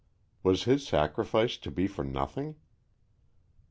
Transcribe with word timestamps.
Was 0.41 0.63
his 0.63 0.83
sacrifice 0.87 1.57
to 1.57 1.69
be 1.69 1.85
for 1.85 2.03
nothing? 2.03 2.55